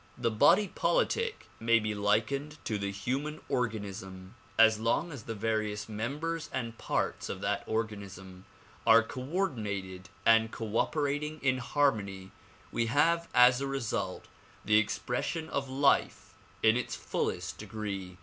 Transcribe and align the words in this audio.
The 0.17 0.31
body 0.31 0.67
politic 0.67 1.47
may 1.59 1.77
be 1.77 1.93
likened 1.93 2.57
to 2.65 2.79
the 2.79 2.89
human 2.89 3.39
organism. 3.47 4.33
As 4.57 4.79
long 4.79 5.11
as 5.11 5.21
the 5.21 5.35
various 5.35 5.87
members 5.87 6.49
and 6.51 6.75
parts 6.79 7.29
of 7.29 7.39
that 7.41 7.63
organism 7.67 8.45
are 8.87 9.03
coordinated 9.03 10.09
and 10.25 10.49
cooperating 10.51 11.39
in 11.43 11.59
harmony 11.59 12.31
we 12.71 12.87
have 12.87 13.27
as 13.35 13.61
a 13.61 13.67
result 13.67 14.25
the 14.65 14.79
expression 14.79 15.47
of 15.51 15.69
life 15.69 16.33
in 16.63 16.75
its 16.75 16.95
fullest 16.95 17.59
degree. 17.59 18.17